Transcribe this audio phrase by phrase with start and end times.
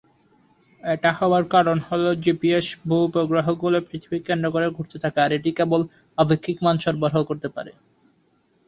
[0.83, 5.81] এটা হবার কারণ হল জিপিএস ভূ-উপগ্রহগুলো পৃথিবীকে কেন্দ্র করে ঘুরতে থাকে আর এটি কেবল
[6.17, 7.71] আপেক্ষিক মান সরবরাহ করতে পারে।